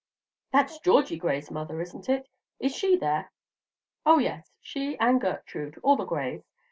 "That's 0.51 0.79
Georgie 0.79 1.15
Gray's 1.19 1.51
mother, 1.51 1.79
isn't 1.79 2.09
it? 2.09 2.27
Is 2.59 2.75
she 2.75 2.95
there?" 2.95 3.31
"Oh, 4.03 4.17
yes, 4.17 4.49
she 4.59 4.97
and 4.97 5.21
Gertrude, 5.21 5.77
all 5.83 5.95
the 5.95 6.05
Grays. 6.05 6.41